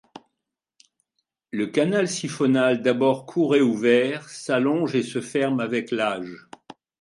Le 1.51 1.67
canal 1.67 2.07
siphonal 2.07 2.81
d'abord 2.81 3.27
court 3.27 3.55
et 3.55 3.61
ouvert, 3.61 4.29
s'allonge 4.31 4.95
et 4.95 5.03
se 5.03 5.21
ferme 5.21 5.59
avec 5.59 5.91
l'âge. 5.91 6.47